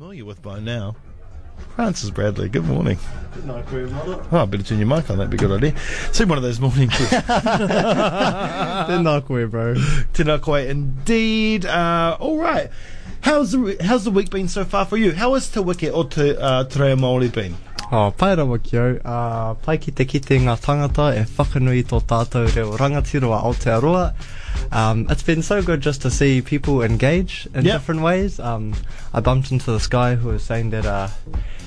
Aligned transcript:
familiar 0.00 0.24
with 0.24 0.40
by 0.40 0.58
now. 0.58 0.96
Francis 1.76 2.08
Bradley, 2.08 2.48
good 2.48 2.64
morning. 2.64 2.98
No, 3.44 3.62
queer 3.64 3.86
mother. 3.86 4.24
Oh, 4.32 4.38
I 4.38 4.46
better 4.46 4.62
turn 4.62 4.78
your 4.78 4.86
mic 4.86 5.10
on, 5.10 5.18
that'd 5.18 5.28
be 5.28 5.36
a 5.36 5.38
good 5.38 5.62
idea. 5.62 5.78
See 6.14 6.24
one 6.24 6.38
of 6.38 6.42
those 6.42 6.58
mornings. 6.58 6.98
They're 7.10 7.20
not 9.02 9.26
queer, 9.26 9.46
bro. 9.46 9.74
Tēnā 10.14 10.40
koe 10.40 10.54
indeed. 10.54 11.66
Uh, 11.66 12.16
all 12.18 12.38
right. 12.38 12.70
How's 13.20 13.52
the 13.52 13.76
how's 13.82 14.04
the 14.04 14.10
week 14.10 14.30
been 14.30 14.48
so 14.48 14.64
far 14.64 14.86
for 14.86 14.96
you? 14.96 15.12
How 15.12 15.34
has 15.34 15.50
Te 15.50 15.60
Wiki 15.60 15.90
o 15.90 16.04
Te 16.04 16.34
uh, 16.34 16.64
Te 16.64 16.80
Reo 16.80 16.96
Māori 16.96 17.30
been? 17.30 17.54
Oh, 17.92 18.12
pai 18.16 18.36
rawa 18.36 18.62
ki 18.62 18.76
au. 18.78 18.90
Uh, 19.04 19.54
pai 19.66 19.76
ki 19.78 19.90
te 19.90 20.04
kite 20.04 20.36
ngā 20.38 20.54
tangata 20.62 21.08
e 21.18 21.24
whakanui 21.36 21.82
tō 21.90 21.98
tātou 22.06 22.46
reo 22.54 22.76
rangatiroa 22.78 23.40
Aotearoa. 23.42 24.14
Um, 24.70 25.06
it's 25.10 25.24
been 25.24 25.42
so 25.42 25.60
good 25.60 25.80
just 25.80 26.00
to 26.02 26.10
see 26.10 26.40
people 26.40 26.82
engage 26.82 27.48
in 27.54 27.64
Yep. 27.64 27.72
different 27.80 28.02
ways. 28.02 28.38
Um, 28.38 28.74
I 29.12 29.18
bumped 29.20 29.50
into 29.50 29.72
this 29.72 29.88
guy 29.88 30.14
who 30.14 30.28
was 30.28 30.44
saying 30.44 30.70
that 30.70 30.86
uh, 30.86 31.08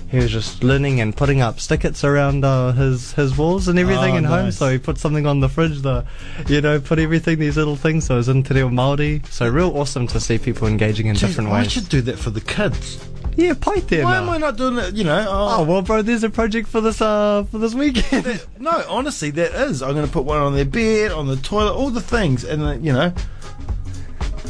he 0.10 0.18
was 0.18 0.32
just 0.32 0.64
learning 0.64 1.02
and 1.02 1.14
putting 1.14 1.42
up 1.42 1.60
stickets 1.60 2.06
around 2.06 2.46
uh, 2.46 2.72
his 2.72 3.12
his 3.14 3.38
walls 3.38 3.68
and 3.68 3.78
everything 3.78 4.14
Oh, 4.14 4.18
in 4.18 4.24
home. 4.24 4.52
So 4.52 4.70
he 4.70 4.78
put 4.78 4.98
something 4.98 5.26
on 5.28 5.42
the 5.42 5.50
fridge, 5.50 5.82
the 5.82 6.06
you 6.48 6.62
know, 6.62 6.80
put 6.80 7.00
everything 7.00 7.40
these 7.40 7.58
little 7.58 7.76
things. 7.76 8.06
So 8.06 8.14
it 8.16 8.18
was 8.20 8.30
in 8.30 8.44
Te 8.44 8.54
Reo 8.54 8.70
Māori. 8.70 9.26
So 9.28 9.50
real 9.50 9.76
awesome 9.78 10.08
to 10.08 10.22
see 10.22 10.38
people 10.38 10.70
engaging 10.70 11.08
in 11.08 11.16
Jeez, 11.18 11.20
different 11.28 11.50
I 11.50 11.64
ways. 11.64 11.72
should 11.74 11.90
do 11.90 12.00
that 12.04 12.18
for 12.18 12.30
the 12.30 12.40
kids. 12.42 12.98
Yeah, 13.36 13.54
tēnā. 13.54 14.04
Why 14.04 14.18
am 14.18 14.30
I 14.30 14.38
not 14.38 14.58
doing 14.58 14.78
it? 14.78 14.94
You 14.96 15.04
know, 15.04 15.26
Oh 15.28 15.58
oh, 15.60 15.64
well, 15.64 15.82
bro, 15.82 16.02
there's 16.02 16.24
a 16.24 16.30
project 16.30 16.68
for 16.68 16.82
this 16.82 17.02
uh 17.02 17.46
for 17.52 17.58
this 17.58 17.74
weekend. 17.74 18.26
that- 18.26 18.46
no, 18.60 18.84
honestly, 18.88 19.32
that 19.32 19.54
is. 19.68 19.82
I'm 19.82 19.94
going 19.94 20.06
to 20.06 20.12
put 20.12 20.24
one 20.26 20.38
on 20.40 20.54
their 20.54 20.66
bed, 20.66 21.12
on 21.12 21.28
the 21.28 21.36
toilet, 21.38 21.74
all 21.74 21.90
the 21.90 22.02
things, 22.02 22.44
and 22.44 22.62
uh, 22.64 22.74
you 22.74 22.94
know, 22.94 23.14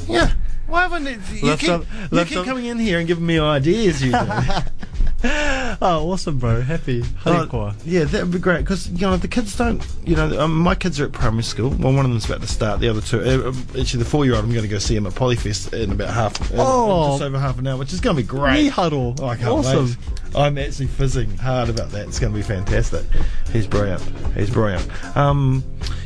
yeah. 0.07 0.31
Why 0.67 0.83
haven't 0.83 1.05
it, 1.07 1.19
you 1.31 1.45
Lift 1.47 1.61
keep, 1.61 1.69
up- 1.69 1.85
you 2.11 2.25
keep 2.25 2.37
up. 2.39 2.45
coming 2.45 2.65
in 2.65 2.79
here 2.79 2.97
and 2.97 3.07
giving 3.07 3.25
me 3.25 3.37
ideas? 3.39 4.01
You. 4.03 4.11
oh, 5.81 6.11
awesome, 6.11 6.37
bro. 6.37 6.61
Happy. 6.61 7.03
Oh, 7.25 7.73
yeah, 7.85 8.03
that 8.03 8.23
would 8.23 8.31
be 8.31 8.39
great 8.39 8.59
because 8.59 8.89
you 8.89 8.99
know 9.07 9.15
the 9.15 9.27
kids 9.29 9.55
don't. 9.57 9.85
You 10.05 10.15
know, 10.17 10.39
um, 10.41 10.57
my 10.57 10.75
kids 10.75 10.99
are 10.99 11.05
at 11.05 11.13
primary 11.13 11.43
school. 11.43 11.69
Well, 11.69 11.93
one 11.93 12.03
of 12.05 12.11
them's 12.11 12.25
about 12.25 12.41
to 12.41 12.47
start. 12.47 12.81
The 12.81 12.89
other 12.89 12.99
two, 13.01 13.21
uh, 13.21 13.49
um, 13.49 13.65
actually, 13.79 14.03
the 14.03 14.09
four-year-old, 14.09 14.43
I'm 14.43 14.51
going 14.51 14.63
to 14.63 14.67
go 14.67 14.79
see 14.79 14.95
him 14.95 15.07
at 15.07 15.13
Polyfest 15.13 15.71
in 15.73 15.91
about 15.93 16.09
half, 16.13 16.39
in- 16.51 16.57
in 16.57 16.65
Oh. 16.65 17.11
just 17.13 17.23
over 17.23 17.39
half 17.39 17.57
an 17.57 17.67
hour, 17.67 17.77
which 17.77 17.93
is 17.93 18.01
going 18.01 18.17
to 18.17 18.21
be 18.21 18.27
great. 18.27 18.63
Me 18.63 18.67
huddle. 18.67 19.15
Oh, 19.21 19.27
I 19.27 19.35
can't 19.37 19.49
awesome. 19.49 19.85
wait. 19.85 19.97
I'm 20.35 20.57
actually 20.57 20.87
fizzing 20.87 21.37
hard 21.37 21.69
about 21.69 21.91
that. 21.91 22.07
It's 22.07 22.19
going 22.19 22.33
to 22.33 22.37
be 22.37 22.43
fantastic. 22.43 23.03
He's 23.51 23.67
brilliant. 23.67 24.01
He's 24.35 24.49
brilliant. 24.49 24.87
Um, 25.15 25.63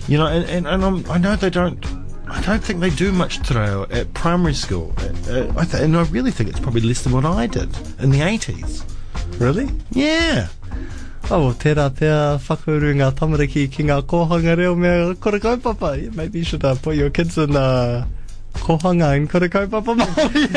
you 0.07 0.17
know, 0.17 0.27
and, 0.27 0.45
and, 0.49 0.67
and 0.67 0.85
I'm, 0.85 1.09
I 1.09 1.17
know 1.17 1.35
they 1.35 1.49
don't. 1.49 1.83
I 2.29 2.41
don't 2.41 2.61
think 2.61 2.81
they 2.81 2.89
do 2.89 3.13
much 3.13 3.39
te 3.47 3.55
at 3.55 4.13
primary 4.13 4.53
school. 4.53 4.93
Uh, 4.97 5.51
I 5.57 5.63
th- 5.63 5.81
and 5.81 5.95
I 5.95 6.03
really 6.03 6.29
think 6.31 6.49
it's 6.49 6.59
probably 6.59 6.81
less 6.81 7.01
than 7.03 7.13
what 7.13 7.23
I 7.23 7.47
did 7.47 7.69
in 7.99 8.09
the 8.11 8.19
80s. 8.19 8.83
Really? 9.39 9.69
Yeah. 9.91 10.47
Oh, 11.29 11.39
well, 11.45 11.53
tērā 11.53 11.89
pēr 11.91 12.37
whakauru 12.47 12.93
ngā 12.95 13.11
tamariki 13.19 13.67
ki 13.71 13.83
ngā 13.89 14.01
kohanga 14.07 14.55
reo 14.57 14.75
mea 14.75 15.13
kura 15.19 15.39
kaupapa. 15.39 16.01
Yeah, 16.01 16.09
Maybe 16.15 16.39
you 16.39 16.45
should 16.45 16.63
uh, 16.63 16.75
put 16.75 16.95
your 16.95 17.09
kids 17.09 17.37
in 17.37 17.53
uh, 17.55 18.05
kohanga 18.53 19.15
in 19.17 19.27
kura 19.27 19.49
kaupapa 19.49 19.93
Māori. 19.99 20.47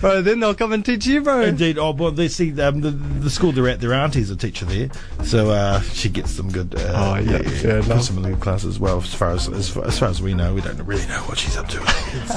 bro, 0.00 0.22
then 0.22 0.40
they'll 0.40 0.54
come 0.54 0.72
and 0.72 0.84
teach 0.84 1.04
you, 1.06 1.20
bro. 1.20 1.42
Indeed. 1.42 1.76
Oh, 1.78 1.92
well, 1.92 2.10
they 2.12 2.28
see 2.28 2.58
um, 2.62 2.80
the 2.80 2.90
the 2.92 3.28
school 3.30 3.52
they're 3.52 3.68
at. 3.68 3.80
Their 3.82 3.92
auntie's 3.92 4.30
a 4.30 4.36
teacher 4.36 4.64
there, 4.64 4.88
so 5.22 5.50
uh, 5.50 5.80
she 5.82 6.08
gets 6.08 6.30
some 6.30 6.50
good. 6.50 6.74
Uh, 6.74 6.92
Oh, 6.96 7.14
yeah, 7.16 7.42
fair 7.42 7.82
puts 7.82 7.86
enough. 7.88 8.06
them 8.08 8.16
in 8.16 8.22
the 8.22 8.30
good 8.30 8.40
class 8.40 8.64
as 8.64 8.80
well. 8.80 8.98
As 9.02 9.12
far 9.14 9.30
as 9.32 9.48
as 9.50 9.68
far, 9.68 9.84
as 9.86 9.98
far 9.98 10.08
as 10.08 10.22
we 10.22 10.32
know, 10.34 10.54
we 10.54 10.62
don't 10.62 10.78
really 10.84 11.06
know 11.08 11.20
what 11.28 11.36
she's 11.38 11.56
up 11.58 11.68
to. 11.68 11.78
with 11.80 11.88
the 11.88 12.10
kids. 12.10 12.32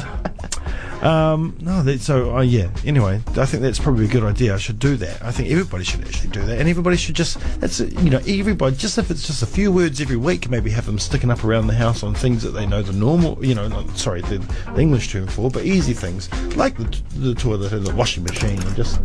Um, 1.02 1.56
no, 1.62 1.84
that, 1.84 2.02
so 2.02 2.38
uh, 2.38 2.42
yeah. 2.42 2.70
Anyway, 2.86 3.22
I 3.38 3.46
think 3.46 3.62
that's 3.62 3.80
probably 3.80 4.06
a 4.06 4.08
good 4.08 4.24
idea. 4.24 4.56
I 4.56 4.58
should 4.58 4.80
do 4.80 4.96
that. 4.98 5.22
I 5.24 5.32
think 5.32 5.50
everybody 5.52 5.84
should 5.84 6.02
actually 6.02 6.32
do 6.32 6.42
that, 6.46 6.60
and 6.60 6.68
everybody 6.68 6.98
should 6.98 7.16
just 7.16 7.40
that's 7.60 7.80
you 7.80 8.10
know 8.10 8.20
everybody 8.28 8.76
just 8.76 8.98
if 8.98 9.12
it's 9.12 9.26
just 9.28 9.44
a 9.44 9.46
few 9.46 9.72
words 9.72 10.02
every 10.02 10.18
week, 10.18 10.50
maybe 10.50 10.70
have 10.72 10.86
them 10.86 10.98
sticking 11.00 11.30
up 11.30 11.44
around 11.44 11.68
the 11.68 11.76
house 11.76 12.04
on 12.04 12.16
things 12.16 12.42
that 12.44 12.52
they 12.52 12.66
know 12.66 12.82
the 12.82 12.94
normal, 12.94 13.44
you 13.46 13.54
know, 13.54 13.68
not, 13.68 13.96
sorry, 13.98 14.22
the, 14.22 14.40
the 14.74 14.82
English 14.82 15.12
term 15.12 15.28
for, 15.28 15.52
but 15.52 15.64
easy 15.66 15.94
things 15.94 16.32
like 16.56 16.76
the, 16.78 17.02
the 17.18 17.36
toilet 17.36 17.74
and 17.74 17.86
the 17.86 17.94
washing 17.96 18.24
machine, 18.24 18.60
and 18.62 18.76
just 18.76 19.00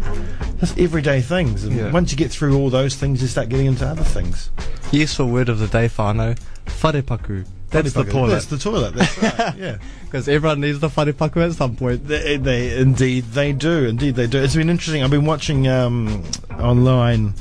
just 0.60 0.78
everyday 0.78 1.20
things. 1.20 1.64
And 1.64 1.76
Yeah. 1.76 1.90
once 1.90 2.10
you 2.10 2.16
get 2.16 2.30
through 2.30 2.56
all 2.56 2.70
those 2.70 2.94
things, 2.94 3.20
you 3.20 3.28
start 3.28 3.48
getting 3.48 3.66
into 3.66 3.86
other 3.86 4.04
things. 4.04 4.50
Useful 4.92 5.26
word 5.28 5.48
of 5.48 5.58
the 5.58 5.66
day, 5.68 5.88
whānau. 5.88 6.38
Wharepaku. 6.66 7.46
That's 7.72 7.92
the 7.92 8.04
toilet. 8.04 8.30
That's 8.30 8.46
the 8.46 8.58
toilet. 8.58 8.94
That's 8.94 9.18
right. 9.22 9.56
Yeah. 9.56 9.76
Because 10.12 10.28
everyone 10.28 10.60
needs 10.60 10.78
the 10.78 10.88
wharepaku 10.90 11.38
at 11.48 11.54
some 11.54 11.74
point. 11.74 12.06
They, 12.06 12.36
they 12.36 12.78
indeed 12.78 13.24
they 13.32 13.52
do. 13.54 13.86
Indeed 13.86 14.14
they 14.14 14.26
do. 14.26 14.42
It's 14.42 14.54
been 14.54 14.68
interesting. 14.68 15.02
I've 15.02 15.10
been 15.10 15.24
watching 15.24 15.66
um, 15.68 16.22
online 16.58 17.32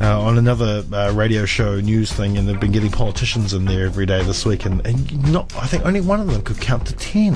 uh, 0.00 0.20
on 0.22 0.38
another 0.38 0.84
uh, 0.92 1.10
radio 1.12 1.44
show 1.44 1.80
news 1.80 2.12
thing, 2.12 2.38
and 2.38 2.48
they've 2.48 2.60
been 2.60 2.70
getting 2.70 2.92
politicians 2.92 3.52
in 3.52 3.64
there 3.64 3.84
every 3.86 4.06
day 4.06 4.22
this 4.22 4.46
week, 4.46 4.64
and, 4.64 4.86
and 4.86 5.32
not. 5.32 5.52
I 5.56 5.66
think 5.66 5.84
only 5.84 6.00
one 6.00 6.20
of 6.20 6.28
them 6.30 6.40
could 6.42 6.60
count 6.60 6.86
to 6.86 6.92
ten 6.94 7.34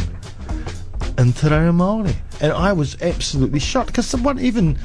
in 1.19 1.33
Te 1.33 1.49
Reo 1.49 1.72
Māori, 1.72 2.15
and 2.41 2.53
I 2.53 2.72
was 2.72 2.97
absolutely 3.03 3.59
shocked 3.59 3.89
because 3.89 4.06
someone 4.06 4.39
even. 4.39 4.78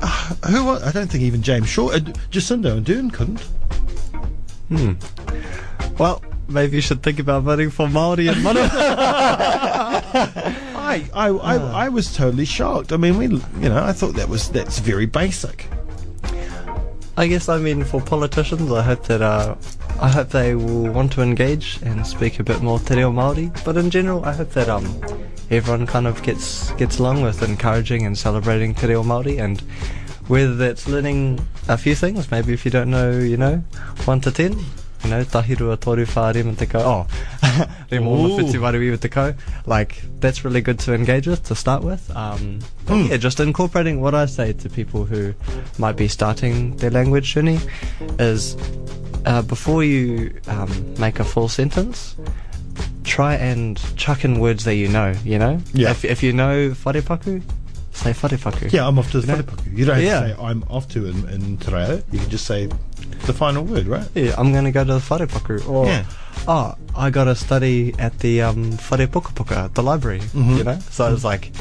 Uh, 0.00 0.34
who 0.48 0.64
wa- 0.64 0.80
I 0.82 0.90
don't 0.90 1.10
think 1.10 1.22
even 1.22 1.42
James 1.42 1.68
Shaw, 1.68 1.90
uh, 1.90 1.98
Jacinda 2.30 2.80
Ardern 2.80 3.12
couldn't. 3.12 3.40
Hmm. 4.68 4.92
Well, 5.98 6.22
maybe 6.48 6.76
you 6.76 6.82
should 6.82 7.02
think 7.02 7.18
about 7.18 7.42
voting 7.42 7.70
for 7.70 7.86
Māori 7.86 8.30
and 8.30 8.42
Mana. 8.42 8.60
I, 10.76 11.08
I, 11.12 11.28
I, 11.28 11.56
I 11.84 11.88
was 11.88 12.14
totally 12.14 12.44
shocked. 12.44 12.92
I 12.92 12.96
mean, 12.96 13.18
we, 13.18 13.26
you 13.26 13.68
know, 13.68 13.82
I 13.82 13.92
thought 13.92 14.14
that 14.14 14.28
was 14.28 14.48
that's 14.50 14.78
very 14.78 15.06
basic. 15.06 15.66
I 17.18 17.26
guess 17.28 17.48
I 17.48 17.58
mean 17.58 17.82
for 17.82 18.00
politicians, 18.00 18.70
I 18.70 18.82
hope 18.82 19.04
that 19.04 19.22
uh, 19.22 19.56
I 19.98 20.10
hope 20.10 20.28
they 20.28 20.54
will 20.54 20.92
want 20.92 21.12
to 21.12 21.22
engage 21.22 21.80
and 21.82 22.06
speak 22.06 22.38
a 22.38 22.44
bit 22.44 22.60
more 22.60 22.78
te 22.78 22.94
reo 22.94 23.10
Māori. 23.10 23.48
But 23.64 23.78
in 23.78 23.88
general, 23.90 24.22
I 24.24 24.34
hope 24.34 24.50
that 24.50 24.68
um 24.68 24.84
everyone 25.50 25.86
kind 25.86 26.06
of 26.06 26.22
gets 26.22 26.70
gets 26.72 26.98
along 26.98 27.22
with 27.22 27.42
encouraging 27.42 28.04
and 28.04 28.18
celebrating 28.18 28.74
te 28.74 28.88
reo 28.88 29.02
Māori 29.02 29.40
and 29.40 29.60
whether 30.28 30.54
that's 30.56 30.88
learning 30.88 31.40
a 31.68 31.78
few 31.78 31.94
things, 31.94 32.30
maybe 32.30 32.52
if 32.52 32.64
you 32.64 32.70
don't 32.70 32.90
know, 32.90 33.12
you 33.12 33.36
know, 33.36 33.64
one 34.04 34.20
to 34.20 34.30
ten. 34.30 34.54
You 35.04 35.10
know, 35.10 35.24
tahirua 35.24 35.78
toru 35.78 36.04
wha 36.06 36.30
rema 36.32 36.54
te 36.54 36.66
kau. 36.66 36.80
Oh, 36.80 37.06
re 37.90 37.98
mōna 37.98 38.30
Ooh. 38.30 38.38
whiti 38.38 38.60
wari 38.60 38.96
te 38.98 39.08
kau. 39.08 39.34
Like, 39.66 40.02
that's 40.20 40.44
really 40.44 40.60
good 40.60 40.78
to 40.80 40.94
engage 40.94 41.26
with, 41.26 41.44
to 41.44 41.54
start 41.54 41.82
with. 41.82 42.10
Um, 42.16 42.58
Mm. 42.86 43.08
yeah, 43.10 43.16
just 43.16 43.40
incorporating 43.40 44.00
what 44.00 44.14
I 44.14 44.26
say 44.26 44.52
to 44.52 44.68
people 44.68 45.04
who 45.04 45.34
might 45.76 45.96
be 45.96 46.06
starting 46.06 46.76
their 46.76 46.90
language 46.90 47.34
journey 47.34 47.58
is 48.20 48.56
uh, 49.24 49.42
before 49.42 49.82
you 49.82 50.32
um, 50.46 50.94
make 50.96 51.18
a 51.18 51.24
full 51.24 51.48
sentence, 51.48 52.14
try 53.02 53.34
and 53.34 53.76
chuck 53.96 54.24
in 54.24 54.38
words 54.38 54.64
that 54.64 54.76
you 54.76 54.86
know, 54.86 55.12
you 55.24 55.36
know? 55.36 55.58
Yeah. 55.74 55.90
If, 55.90 56.04
if 56.04 56.22
you 56.22 56.32
know 56.32 56.70
wharepaku, 56.70 57.42
say 57.96 58.12
wharepaku. 58.12 58.72
Yeah, 58.72 58.86
I'm 58.86 58.98
off 58.98 59.10
to 59.12 59.20
the 59.20 59.26
You 59.26 59.32
know? 59.36 59.42
wharepaku. 59.42 59.76
You 59.78 59.84
don't 59.84 59.94
have 59.96 60.04
Yeah. 60.04 60.20
to 60.20 60.28
say 60.28 60.42
I'm 60.42 60.62
off 60.68 60.88
to 60.88 61.06
in, 61.06 61.28
in 61.28 61.56
te 61.58 61.72
reo. 61.72 62.02
You 62.12 62.18
can 62.18 62.30
just 62.30 62.46
say 62.46 62.68
the 63.26 63.32
final 63.32 63.64
word, 63.64 63.86
right? 63.86 64.06
Yeah, 64.14 64.34
I'm 64.38 64.52
going 64.52 64.64
to 64.64 64.72
go 64.72 64.84
to 64.84 64.94
the 64.94 64.98
wharepaku. 65.00 65.68
Or, 65.68 65.86
Yeah. 65.86 66.04
oh, 66.46 66.74
I 66.94 67.10
got 67.10 67.24
to 67.24 67.34
study 67.34 67.94
at 67.98 68.18
the 68.20 68.42
um, 68.42 68.72
wharepukapuka, 68.72 69.74
the 69.74 69.82
library, 69.82 70.20
Mhm. 70.34 70.58
you 70.58 70.64
know? 70.64 70.78
So 70.90 71.12
it's 71.12 71.24
like, 71.24 71.52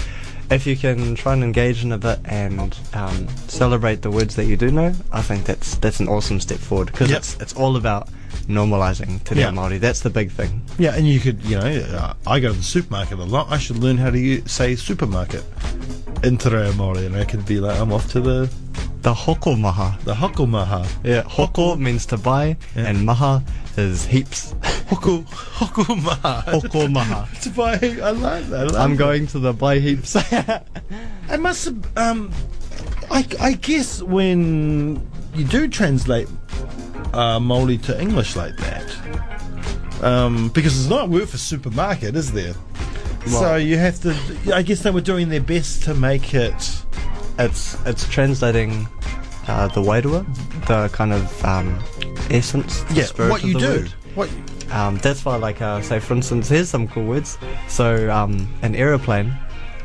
if 0.51 0.67
you 0.67 0.75
can 0.75 1.15
try 1.15 1.33
and 1.33 1.43
engage 1.43 1.83
in 1.83 1.91
a 1.91 1.97
bit 1.97 2.19
and 2.25 2.75
um, 2.93 3.27
celebrate 3.47 4.01
the 4.03 4.11
words 4.11 4.35
that 4.35 4.45
you 4.45 4.55
do 4.57 4.69
know, 4.71 4.93
I 5.11 5.21
think 5.23 5.45
that's 5.45 5.75
that's 5.77 5.99
an 5.99 6.07
awesome 6.07 6.39
step 6.39 6.59
forward 6.59 6.87
because 6.91 7.09
Yep. 7.09 7.17
it's 7.17 7.37
it's 7.39 7.53
all 7.53 7.75
about 7.77 8.09
normalizing 8.47 9.23
te 9.23 9.33
reo 9.33 9.47
Yeah. 9.47 9.51
Māori. 9.53 9.79
That's 9.79 10.01
the 10.01 10.11
big 10.11 10.29
thing. 10.31 10.61
Yeah, 10.77 10.93
and 10.93 11.07
you 11.07 11.19
could, 11.19 11.41
you 11.43 11.57
know, 11.59 11.65
uh, 11.97 12.13
I 12.27 12.39
go 12.39 12.49
to 12.51 12.57
the 12.57 12.63
supermarket 12.63 13.17
a 13.17 13.23
lot. 13.23 13.47
I 13.49 13.57
should 13.57 13.79
learn 13.79 13.97
how 13.97 14.11
to 14.11 14.19
u- 14.19 14.43
say 14.45 14.75
supermarket 14.75 15.43
in 16.23 16.37
te 16.37 16.49
reo 16.49 16.71
Māori, 16.73 17.05
and 17.05 17.15
I 17.15 17.25
could 17.25 17.45
be 17.45 17.59
like, 17.59 17.79
I'm 17.79 17.91
off 17.91 18.09
to 18.11 18.19
the 18.21 18.49
The 19.01 19.13
hoko 19.13 19.59
maha. 19.59 19.97
the 20.03 20.13
hokomaha. 20.15 20.87
Yeah, 21.03 21.21
hoko 21.23 21.77
means 21.77 22.05
to 22.07 22.17
buy, 22.17 22.57
Yeah. 22.75 22.87
and 22.87 23.05
maha 23.05 23.43
is 23.77 24.05
heaps. 24.05 24.53
Hoko 24.89 25.23
hokomaha. 25.59 26.43
Hoko 26.45 26.91
maha. 26.91 27.27
to 27.41 27.49
buy. 27.51 27.73
I 27.73 28.11
like 28.11 28.45
that. 28.49 28.59
I 28.59 28.63
like 28.63 28.75
I'm 28.75 28.91
that. 28.91 28.97
going 28.97 29.27
to 29.27 29.39
the 29.39 29.53
buy 29.53 29.79
heaps. 29.79 30.15
I 31.29 31.37
must 31.37 31.65
have. 31.65 31.97
Um, 31.97 32.31
I, 33.11 33.25
I 33.39 33.53
guess 33.53 34.01
when 34.01 34.99
you 35.35 35.43
do 35.45 35.67
translate 35.67 36.27
uh, 37.13 37.37
Māori 37.39 37.79
to 37.83 37.99
English 38.01 38.35
like 38.35 38.55
that, 38.57 40.03
um, 40.03 40.49
because 40.49 40.79
it's 40.79 40.89
not 40.89 41.09
worth 41.09 41.17
a 41.17 41.19
word 41.21 41.29
for 41.29 41.37
supermarket, 41.37 42.15
is 42.15 42.31
there? 42.31 42.53
So 43.27 43.55
you 43.55 43.77
have 43.77 43.99
to. 44.01 44.15
I 44.53 44.61
guess 44.61 44.81
they 44.83 44.91
were 44.91 45.01
doing 45.01 45.29
their 45.29 45.41
best 45.41 45.83
to 45.83 45.93
make 45.93 46.33
it. 46.33 46.53
it's 47.39 47.77
it's 47.85 48.07
translating 48.07 48.87
uh, 49.47 49.67
the 49.69 49.81
wairua, 49.81 50.25
the 50.67 50.89
kind 50.95 51.13
of 51.13 51.45
um, 51.45 51.79
essence, 52.29 52.81
the 52.83 52.93
Yeah, 52.95 53.03
spirit 53.05 53.29
what 53.31 53.43
of 53.43 53.47
you 53.49 53.53
the 53.53 53.59
do. 53.59 53.67
word. 53.67 53.93
What? 54.15 54.29
Um, 54.71 54.97
that's 54.97 55.23
why, 55.23 55.35
like, 55.35 55.61
uh, 55.61 55.81
say 55.81 55.99
for 55.99 56.15
instance, 56.15 56.49
here's 56.49 56.69
some 56.69 56.87
cool 56.87 57.05
words. 57.05 57.37
So, 57.67 58.09
um, 58.11 58.47
an 58.63 58.73
aeroplane 58.75 59.33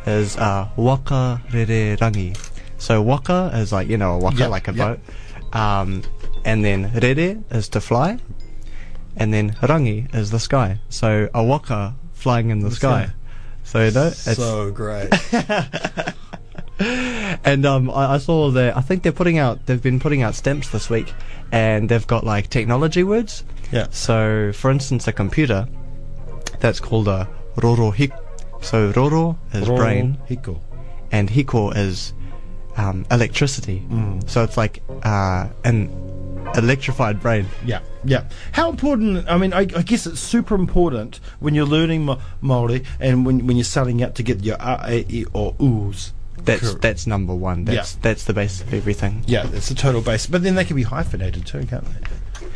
is 0.07 0.37
uh, 0.39 0.69
waka 0.77 1.41
rere 1.53 1.97
rangi. 1.99 2.37
So 2.79 3.03
waka 3.03 3.51
is 3.55 3.73
like 3.73 3.89
you 3.89 3.99
know 3.99 4.13
a 4.15 4.19
waka 4.19 4.49
like 4.49 4.69
a 4.69 4.73
boat, 4.73 5.01
um, 5.53 6.03
and 6.45 6.65
then 6.65 6.91
rere 6.95 7.39
is 7.51 7.69
to 7.71 7.81
fly, 7.81 8.19
and 9.17 9.35
then 9.35 9.51
rangi 9.61 10.13
is 10.15 10.31
the 10.31 10.39
sky. 10.41 10.79
So 10.89 11.29
a 11.35 11.43
waka 11.45 11.95
flying 12.15 12.49
in 12.51 12.61
the, 12.61 12.71
sky. 12.71 13.05
sky. 13.07 13.13
So 13.71 13.85
you 13.85 13.93
know, 13.93 14.09
it's, 14.09 14.35
so 14.35 14.73
great. 14.73 15.13
and 17.45 17.65
um, 17.65 17.89
I, 17.89 18.15
I 18.15 18.19
saw 18.19 18.51
that 18.51 18.77
I 18.77 18.81
think 18.81 19.05
they're 19.05 19.13
putting 19.13 19.39
out 19.39 19.67
they've 19.67 19.81
been 19.81 20.01
putting 20.01 20.23
out 20.23 20.35
stamps 20.35 20.71
this 20.71 20.91
week, 20.91 21.15
and 21.53 21.89
they've 21.89 22.05
got 22.05 22.25
like 22.25 22.51
technology 22.51 23.05
words. 23.05 23.45
yeah. 23.71 23.87
So, 23.91 24.51
for 24.53 24.73
instance, 24.73 25.07
a 25.07 25.13
computer 25.13 25.69
that's 26.59 26.81
called 26.81 27.07
a 27.07 27.29
roro 27.59 27.95
hik. 27.95 28.11
So 28.61 28.93
roro 28.93 29.39
is 29.55 29.69
brain, 29.69 30.19
Hiko. 30.29 30.59
and 31.13 31.31
hiko 31.31 31.73
is 31.77 32.13
um, 32.77 33.07
electricity. 33.09 33.87
Mm. 33.89 34.29
So 34.29 34.43
it's 34.43 34.57
like 34.57 34.83
uh, 35.05 35.47
an 35.63 35.89
electrified 36.57 37.21
brain. 37.21 37.47
Yeah, 37.65 37.81
yeah. 38.05 38.25
How 38.53 38.71
important? 38.71 39.29
I 39.29 39.37
mean, 39.39 39.53
I, 39.53 39.61
I 39.61 39.83
guess 39.83 40.07
it's 40.07 40.21
super 40.21 40.55
important 40.55 41.21
when 41.41 41.55
you're 41.55 41.67
learning 41.67 42.05
Ma- 42.05 42.19
Maori 42.41 42.85
and 42.99 43.25
when 43.27 43.47
when 43.47 43.57
you're 43.57 43.65
starting 43.65 44.03
out 44.03 44.15
to 44.17 44.23
get 44.23 44.43
your 44.45 44.57
a, 44.61 45.05
e, 45.09 45.25
or 45.33 45.55
oo's. 45.61 46.13
That's 46.43 46.61
Correct. 46.63 46.81
that's 46.83 47.07
number 47.07 47.35
one. 47.35 47.65
That's 47.67 47.95
Yeah. 47.95 47.99
that's 48.03 48.25
the 48.25 48.33
basis 48.33 48.63
of 48.63 48.73
everything. 48.73 49.23
Yeah, 49.27 49.47
it's 49.53 49.69
the 49.69 49.75
total 49.75 50.01
base. 50.01 50.27
But 50.27 50.43
then 50.43 50.55
they 50.55 50.65
can 50.65 50.75
be 50.77 50.85
hyphenated 50.85 51.45
too, 51.47 51.67
can't 51.67 51.85
they? 51.85 52.47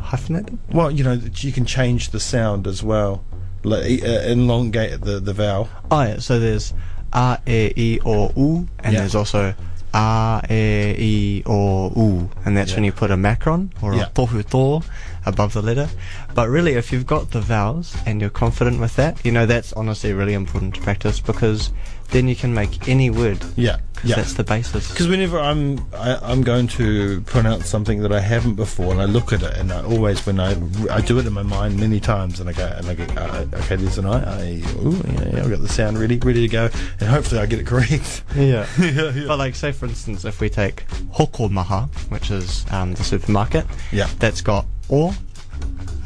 Hyphenated. 0.00 0.58
Well, 0.72 0.90
you 0.90 1.04
know, 1.04 1.12
you 1.36 1.52
can 1.52 1.64
change 1.64 2.10
the 2.10 2.18
sound 2.20 2.66
as 2.66 2.82
well, 2.82 3.22
like, 3.62 4.02
uh, 4.02 4.22
elongate 4.26 5.00
the 5.02 5.20
the 5.20 5.32
vowel. 5.32 5.68
Oh 5.90 6.02
yeah. 6.02 6.18
So 6.18 6.40
there's 6.40 6.74
a 7.12 7.38
e 7.46 8.00
i 8.00 8.00
o 8.04 8.32
u, 8.36 8.68
and 8.80 8.92
Yeah. 8.92 9.00
there's 9.00 9.14
also 9.14 9.54
a 9.94 10.42
e 10.48 11.42
i 11.46 11.50
o 11.50 11.92
u, 11.96 12.30
and 12.44 12.56
that's 12.56 12.74
when 12.74 12.84
you 12.84 12.92
put 12.92 13.10
a 13.10 13.16
macron 13.16 13.72
or 13.82 13.94
Yeah. 13.94 14.06
a 14.06 14.10
tohutō 14.10 14.84
above 15.26 15.52
the 15.52 15.62
letter. 15.62 15.88
But 16.34 16.48
really, 16.48 16.74
if 16.74 16.92
you've 16.92 17.06
got 17.06 17.30
the 17.32 17.40
vowels 17.40 17.96
and 18.06 18.20
you're 18.20 18.30
confident 18.30 18.80
with 18.80 18.96
that, 18.96 19.18
you 19.24 19.32
know 19.32 19.46
that's 19.46 19.72
honestly 19.74 20.12
really 20.12 20.34
important 20.34 20.74
to 20.76 20.80
practice 20.80 21.20
because 21.20 21.70
then 22.10 22.28
you 22.28 22.34
can 22.36 22.52
make 22.54 22.88
any 22.88 23.08
word. 23.10 23.38
Yeah, 23.56 23.78
'cause 23.94 24.04
yeah. 24.10 24.16
That's 24.16 24.34
the 24.34 24.44
basis. 24.44 24.88
Because 24.90 25.08
whenever 25.08 25.38
I'm 25.38 25.78
I, 25.94 26.18
I'm 26.22 26.42
going 26.42 26.66
to 26.68 27.20
pronounce 27.22 27.68
something 27.68 28.02
that 28.02 28.12
I 28.12 28.20
haven't 28.20 28.54
before, 28.54 28.92
and 28.92 29.00
I 29.00 29.04
look 29.04 29.32
at 29.32 29.42
it, 29.42 29.56
and 29.56 29.72
I 29.72 29.82
always 29.84 30.24
when 30.26 30.40
I 30.40 30.50
I 30.90 31.00
do 31.00 31.18
it 31.18 31.26
in 31.26 31.32
my 31.32 31.42
mind 31.42 31.78
many 31.78 32.00
times, 32.00 32.40
and 32.40 32.48
I 32.48 32.52
go 32.52 32.66
and 32.66 32.86
I 32.86 32.94
go 32.94 33.04
uh, 33.20 33.46
okay, 33.54 33.76
there's 33.76 33.98
an 33.98 34.06
I, 34.06 34.18
I 34.22 34.42
ooh, 34.82 35.00
yeah, 35.06 35.28
yeah, 35.36 35.42
I've 35.44 35.50
got 35.50 35.60
the 35.60 35.68
sound 35.68 35.98
ready, 35.98 36.18
ready 36.18 36.40
to 36.40 36.48
go, 36.48 36.68
and 37.00 37.08
hopefully 37.08 37.40
I 37.40 37.46
get 37.46 37.58
it 37.60 37.66
correct. 37.72 38.22
Yeah. 38.34 38.66
yeah, 38.78 39.10
yeah. 39.12 39.24
But 39.26 39.38
like, 39.38 39.54
say 39.54 39.72
for 39.72 39.86
instance, 39.86 40.24
if 40.24 40.40
we 40.40 40.48
take 40.48 40.86
Hokomaha, 41.14 41.88
which 42.10 42.30
is 42.30 42.64
um, 42.70 42.94
the 42.94 43.04
supermarket, 43.04 43.66
Yeah. 43.92 44.08
that's 44.18 44.40
got 44.40 44.66
o, 44.90 45.14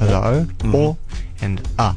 as 0.00 0.10
a 0.10 0.16
o, 0.16 0.46
o, 0.64 0.98
and 1.40 1.60
a, 1.78 1.94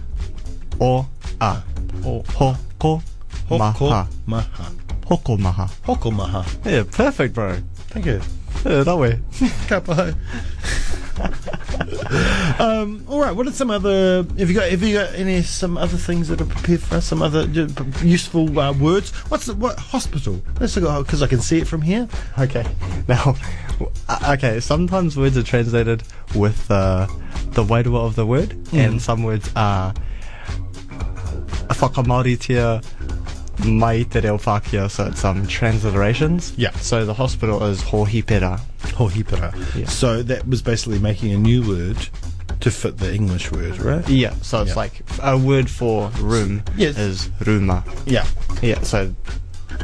o, 0.80 1.08
a, 1.42 1.64
Oh, 2.06 2.22
hoko, 2.28 2.58
maha, 2.80 3.02
maha, 3.50 4.08
hokomaha. 5.06 5.70
hokomaha. 5.86 6.66
Yeah, 6.66 6.84
perfect, 6.90 7.34
bro. 7.34 7.58
Thank 7.90 8.06
you. 8.06 8.22
Yeah, 8.66 8.84
that 8.84 8.98
way. 8.98 9.20
Kapai. 9.68 10.16
um, 12.60 13.04
all 13.08 13.20
right. 13.20 13.32
What 13.32 13.48
are 13.48 13.52
some 13.52 13.72
other? 13.72 14.24
Have 14.38 14.50
you 14.50 14.54
got? 14.54 14.70
Have 14.70 14.84
you 14.84 14.94
got 14.94 15.14
any 15.16 15.42
some 15.42 15.78
other 15.78 15.98
things 15.98 16.28
that 16.28 16.42
are 16.42 16.46
prepared 16.46 16.82
for 16.82 16.96
us? 16.96 17.06
Some 17.06 17.22
other 17.22 17.42
uh, 17.42 17.84
useful 18.04 18.60
uh, 18.60 18.74
words? 18.74 19.12
What's 19.30 19.46
the, 19.46 19.56
what 19.56 19.80
hospital? 19.80 20.42
Let's 20.60 20.78
go 20.78 21.02
because 21.02 21.24
I 21.24 21.28
can 21.28 21.40
see 21.40 21.60
it 21.60 21.68
from 21.68 21.82
here. 21.82 22.08
Okay. 22.38 22.66
Now, 23.08 23.36
uh, 24.10 24.34
okay. 24.38 24.60
Sometimes 24.60 25.16
words 25.16 25.38
are 25.38 25.44
translated 25.44 26.04
with 26.36 26.70
uh, 26.70 27.08
the 27.52 27.64
wairua 27.64 28.06
of 28.06 28.16
the 28.16 28.26
word, 28.26 28.58
and 28.74 29.02
some 29.02 29.24
words 29.24 29.50
are 29.56 29.94
whakamauritia 31.70 32.84
mai 33.66 34.04
te 34.04 34.20
reo 34.22 34.38
Pākehā, 34.38 34.90
so 34.90 35.06
it's 35.06 35.24
um 35.26 35.46
transliterations. 35.48 36.54
Yeah. 36.58 36.72
So 36.78 37.06
the 37.06 37.14
hospital 37.14 37.64
is 37.66 37.82
Hohipera. 37.82 38.60
Hohipara. 38.98 39.54
Yeah. 39.76 39.88
So 39.88 40.24
that 40.24 40.48
was 40.48 40.62
basically 40.62 41.00
making 41.00 41.34
a 41.34 41.38
new 41.38 41.68
word 41.68 41.98
to 42.60 42.72
fit 42.72 42.98
the 42.98 43.14
English 43.14 43.52
word, 43.52 43.78
right? 43.80 44.08
Yeah. 44.10 44.34
So 44.42 44.62
it's 44.62 44.70
Yeah. 44.72 44.76
like 44.76 45.02
a 45.22 45.38
word 45.38 45.70
for 45.70 46.10
room 46.20 46.64
Yes. 46.76 46.98
is 46.98 47.30
ruma. 47.42 47.84
Yeah. 48.06 48.26
Yeah. 48.62 48.82
So 48.82 49.14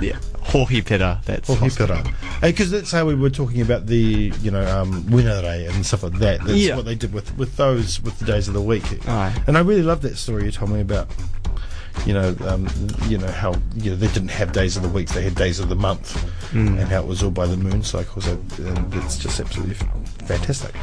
yeah, 0.02 0.18
Hohipera. 0.42 1.24
That's. 1.26 1.50
Hohipara. 1.50 2.12
Because 2.42 2.72
that's 2.72 2.92
how 2.92 3.06
we 3.06 3.14
were 3.16 3.30
talking 3.30 3.62
about 3.62 3.86
the, 3.86 4.34
you 4.42 4.50
know, 4.50 4.66
um, 4.76 5.04
Winare 5.04 5.70
and 5.70 5.86
stuff 5.86 6.02
like 6.04 6.14
that. 6.20 6.40
That's 6.44 6.58
Yeah. 6.58 6.76
what 6.76 6.86
they 6.86 6.96
did 6.96 7.14
with, 7.14 7.38
with 7.38 7.56
those, 7.58 8.02
with 8.02 8.18
the 8.20 8.26
days 8.26 8.48
of 8.48 8.54
the 8.56 8.62
week. 8.62 8.84
Aye. 9.08 9.34
And 9.48 9.56
I 9.58 9.62
really 9.62 9.84
love 9.84 10.02
that 10.02 10.18
story 10.18 10.46
you 10.46 10.52
told 10.52 10.72
me 10.72 10.82
about, 10.82 11.10
you 12.06 12.14
know, 12.14 12.36
um, 12.48 12.68
you 13.08 13.18
know 13.18 13.28
how 13.32 13.54
you 13.76 13.92
know 13.92 13.96
they 13.98 14.08
didn't 14.08 14.30
have 14.30 14.52
days 14.52 14.76
of 14.78 14.84
the 14.84 14.90
week; 14.90 15.10
they 15.10 15.24
had 15.24 15.36
days 15.36 15.60
of 15.60 15.70
the 15.70 15.76
month, 15.76 16.14
Mm. 16.52 16.78
and 16.80 16.88
how 16.90 17.00
it 17.02 17.08
was 17.08 17.24
all 17.24 17.32
by 17.32 17.46
the 17.48 17.58
moon 17.58 17.82
cycles. 17.84 18.28
And 18.28 18.94
it's 18.96 19.18
just 19.18 19.40
absolutely 19.40 19.76
fantastic. 20.26 20.74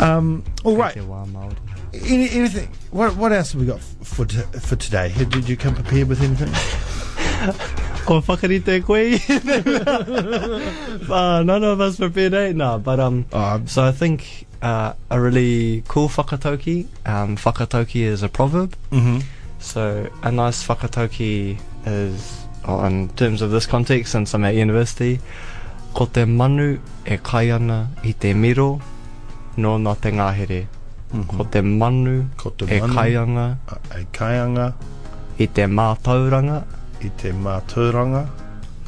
Um, 0.00 0.44
all 0.64 0.76
right, 0.76 0.94
Te 0.94 1.00
wā 1.00 1.26
Māori. 1.30 1.56
Any, 1.92 2.30
anything? 2.30 2.68
What 2.90 3.16
what 3.16 3.32
else 3.32 3.52
have 3.52 3.60
we 3.60 3.66
got 3.66 3.78
f- 3.78 3.96
for 4.02 4.24
t- 4.24 4.38
for 4.60 4.76
today? 4.76 5.12
Did 5.16 5.48
you 5.48 5.56
come 5.56 5.74
prepared 5.74 6.08
with 6.08 6.20
anything? 6.22 6.52
Ko 8.06 8.20
whakarite 8.22 8.82
koe. 8.84 9.16
uh, 11.14 11.42
none 11.42 11.64
of 11.64 11.80
us 11.80 11.96
prepared, 11.96 12.34
eh? 12.34 12.52
No, 12.52 12.78
but 12.78 13.00
um, 13.00 13.26
Oh, 13.32 13.62
so 13.66 13.82
I 13.84 13.92
think 13.92 14.46
uh, 14.62 14.92
a 15.10 15.20
really 15.20 15.82
cool 15.88 16.08
whakatauki. 16.08 16.86
Um, 17.06 17.36
whakatauki 17.36 18.02
is 18.02 18.22
a 18.22 18.28
proverb. 18.28 18.74
mm-hmm. 18.90 19.18
So 19.60 20.08
a 20.22 20.32
nice 20.32 20.66
whakatauki 20.66 21.60
is, 21.86 22.46
oh, 22.64 22.84
in 22.84 23.08
terms 23.10 23.42
of 23.42 23.50
this 23.50 23.66
context, 23.66 24.12
since 24.12 24.34
I'm 24.34 24.44
at 24.44 24.54
university, 24.54 25.20
ko 25.94 26.06
te 26.06 26.24
manu 26.24 26.78
e 27.06 27.18
kai 27.22 27.50
ana 27.50 27.88
i 28.04 28.12
te 28.12 28.32
miro 28.34 28.80
no 29.56 29.76
nā 29.78 30.00
te 30.00 30.10
ngahere. 30.10 30.66
Ko 31.28 31.44
te 31.44 31.60
manu 31.60 32.26
Ko 32.36 32.50
te 32.50 32.66
e 32.76 32.80
kai 32.80 33.16
ana 33.16 33.58
E 33.98 34.04
kaianga 34.12 34.72
i 35.38 35.46
te 35.46 35.66
mātauranga 35.66 36.64
i 37.02 37.10
te 37.18 37.32
mātūranga 37.32 38.26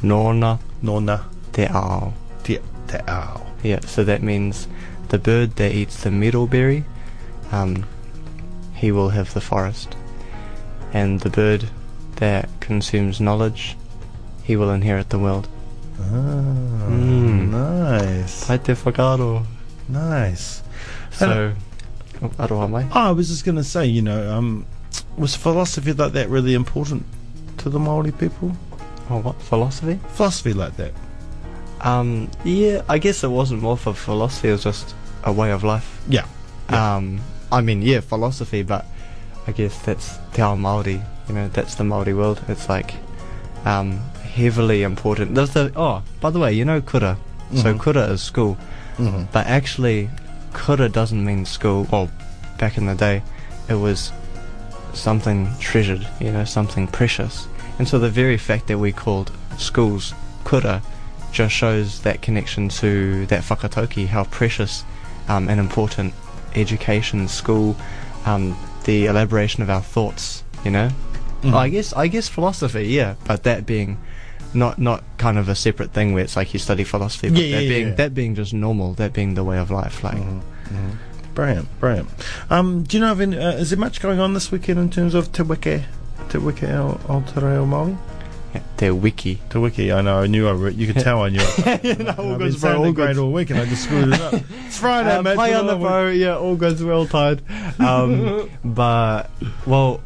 nōna 0.03 0.57
nona 0.81 1.17
te 1.51 1.67
ao. 1.67 2.13
te, 2.43 2.59
te 2.87 2.99
ao. 3.07 3.41
Yeah, 3.63 3.79
so 3.81 4.03
that 4.03 4.21
means 4.21 4.67
the 5.09 5.17
bird 5.17 5.55
that 5.57 5.71
eats 5.73 6.03
the 6.03 6.11
miro 6.11 6.45
berry, 6.45 6.85
um, 7.51 7.85
he 8.73 8.91
will 8.91 9.09
have 9.09 9.33
the 9.33 9.41
forest. 9.41 9.95
And 10.93 11.19
the 11.21 11.29
bird 11.29 11.65
that 12.17 12.47
consumes 12.59 13.19
knowledge, 13.19 13.75
he 14.43 14.55
will 14.55 14.69
inherit 14.71 15.09
the 15.09 15.19
world. 15.19 15.47
Ah, 15.99 16.03
Mm. 16.89 17.49
nice. 17.49 18.45
Pai 18.45 18.57
te 18.59 18.73
whakaaro. 18.73 19.45
Nice. 19.89 20.61
So, 21.11 21.53
oh, 22.21 22.27
aroha 22.39 22.69
mai. 22.69 22.83
Oh, 22.93 23.09
I 23.09 23.11
was 23.11 23.27
just 23.29 23.45
going 23.45 23.57
to 23.57 23.63
say, 23.63 23.85
you 23.85 24.01
know, 24.01 24.31
um, 24.37 24.65
was 25.17 25.35
philosophy 25.35 25.93
like 25.93 26.13
that 26.13 26.29
really 26.29 26.53
important 26.53 27.03
to 27.57 27.69
the 27.69 27.79
Maori 27.79 28.11
people? 28.11 28.51
Oh, 29.09 29.19
what? 29.19 29.41
Philosophy? 29.41 29.99
Philosophy 30.09 30.53
like 30.53 30.75
that. 30.77 30.91
Um, 31.81 32.29
yeah, 32.43 32.81
I 32.87 32.97
guess 32.97 33.23
it 33.23 33.27
wasn't 33.29 33.61
more 33.61 33.77
for 33.77 33.93
philosophy, 33.93 34.49
it 34.49 34.53
was 34.53 34.63
just 34.63 34.95
a 35.23 35.31
way 35.33 35.51
of 35.51 35.63
life. 35.63 36.01
Yeah. 36.07 36.25
Yeah. 36.69 36.95
Um, 36.95 37.19
I 37.51 37.61
mean, 37.61 37.81
yeah, 37.81 37.99
philosophy, 37.99 38.63
but 38.63 38.85
I 39.47 39.51
guess 39.51 39.77
that's 39.81 40.17
te 40.33 40.41
ao 40.41 40.55
Māori, 40.55 41.03
you 41.27 41.35
know, 41.35 41.47
that's 41.49 41.75
the 41.75 41.83
Māori 41.83 42.15
world. 42.15 42.41
It's 42.47 42.69
like, 42.69 42.93
um, 43.65 43.99
heavily 44.35 44.83
important. 44.83 45.35
There's 45.35 45.51
the, 45.51 45.71
oh, 45.75 46.01
by 46.21 46.29
the 46.29 46.39
way, 46.39 46.53
you 46.53 46.65
know 46.65 46.81
kura. 46.81 47.17
So 47.55 47.73
Mhm. 47.73 47.79
kura 47.79 48.01
is 48.13 48.21
school, 48.21 48.57
Mm-hmm. 48.97 49.23
but 49.31 49.45
actually, 49.47 50.09
kura 50.53 50.89
doesn't 50.89 51.23
mean 51.23 51.45
school. 51.45 51.87
Well, 51.91 52.09
back 52.57 52.77
in 52.77 52.85
the 52.85 52.95
day, 52.95 53.21
it 53.69 53.75
was 53.75 54.11
something 54.93 55.49
treasured, 55.59 56.07
you 56.19 56.31
know, 56.31 56.45
something 56.45 56.87
precious. 56.87 57.47
And 57.79 57.87
so 57.87 57.99
the 57.99 58.09
very 58.09 58.37
fact 58.37 58.67
that 58.67 58.77
we 58.77 58.91
called 58.91 59.31
schools 59.57 60.13
kura 60.43 60.81
just 61.31 61.53
shows 61.55 62.01
that 62.01 62.21
connection 62.21 62.69
to 62.69 63.25
that 63.27 63.41
whakatauki, 63.43 64.07
how 64.07 64.23
precious 64.25 64.83
um, 65.27 65.49
and 65.49 65.59
important 65.59 66.13
education, 66.55 67.27
school, 67.27 67.75
um, 68.25 68.55
the 68.85 69.05
elaboration 69.07 69.63
of 69.63 69.69
our 69.69 69.81
thoughts, 69.81 70.43
you 70.65 70.71
know. 70.71 70.89
Mhm. 71.43 71.53
I 71.53 71.69
guess 71.69 71.93
I 71.93 72.07
guess 72.07 72.27
philosophy, 72.29 72.87
yeah, 72.87 73.15
but 73.25 73.43
that 73.43 73.65
being 73.65 73.97
not 74.53 74.77
not 74.79 75.03
kind 75.17 75.37
of 75.37 75.49
a 75.49 75.55
separate 75.55 75.91
thing 75.91 76.13
where 76.13 76.23
it's 76.23 76.35
like 76.35 76.53
you 76.53 76.59
study 76.59 76.83
philosophy, 76.83 77.29
but 77.29 77.39
Yeah, 77.41 77.57
that 77.57 77.63
yeah, 77.63 77.69
being 77.69 77.87
yeah. 77.89 77.95
that 77.95 78.13
being 78.13 78.35
just 78.35 78.53
normal, 78.53 78.93
that 78.95 79.11
being 79.13 79.33
the 79.35 79.43
way 79.43 79.57
of 79.57 79.69
life, 79.71 80.03
like. 80.03 80.15
Mhm. 80.17 80.41
Mhm. 80.69 80.97
Brilliant, 81.35 81.67
brilliant. 81.79 82.09
Um, 82.51 82.83
do 82.83 82.95
you 82.97 83.01
know 83.03 83.11
of 83.11 83.19
any, 83.19 83.35
uh, 83.37 83.53
is 83.53 83.71
there 83.71 83.79
much 83.79 83.99
going 83.99 84.19
on 84.19 84.35
this 84.35 84.51
weekend 84.51 84.77
in 84.79 84.89
terms 84.91 85.15
of 85.15 85.31
Te 85.31 85.41
Weke, 85.41 85.81
Te 86.29 86.37
Weke 86.37 86.61
Aotearoa 86.69 87.65
Māori? 87.67 87.97
Te 88.77 88.89
wiki. 88.91 89.39
Te 89.49 89.59
wiki, 89.59 89.91
I 89.91 90.01
know. 90.01 90.21
I 90.21 90.27
knew 90.27 90.47
I 90.47 90.69
You 90.69 90.91
could 90.91 91.01
tell 91.01 91.23
I 91.23 91.29
knew 91.29 91.39
it. 91.41 91.99
no, 91.99 92.13
all 92.17 92.37
goes 92.37 92.61
well. 92.61 92.85
All 92.85 92.91
goes 92.91 93.17
all 93.17 93.31
week 93.31 93.49
and 93.49 93.59
I 93.59 93.65
just 93.65 93.83
screwed 93.83 94.13
it 94.13 94.21
up. 94.21 94.33
It's 94.67 94.77
Friday, 94.79 95.15
uh, 95.15 95.21
mate. 95.21 95.35
play 95.35 95.53
on 95.53 95.67
the 95.67 95.73
long 95.73 95.81
bow, 95.81 96.07
yeah, 96.09 96.37
all 96.37 96.55
goes 96.55 96.83
well 96.83 97.05
tied. 97.05 97.41
Um, 97.79 98.49
but, 98.63 99.29
well, 99.65 100.01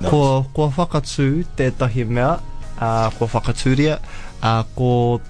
week. 0.00 0.10
ko, 0.10 0.46
ko 0.54 0.70
whakatū 0.70 1.44
tētahi 1.56 2.06
mea, 2.08 2.40
uh, 2.80 3.10
ko 3.10 3.28
whakatūria, 3.28 4.00
uh, 4.42 4.62
ko 4.74 5.20